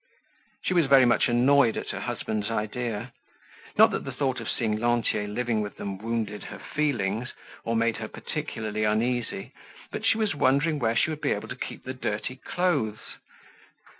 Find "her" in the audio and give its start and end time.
1.91-1.99, 6.45-6.57, 7.97-8.07